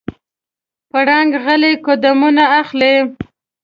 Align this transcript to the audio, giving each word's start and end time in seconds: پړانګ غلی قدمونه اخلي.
پړانګ 0.89 1.31
غلی 1.43 1.73
قدمونه 1.85 2.43
اخلي. 2.61 2.95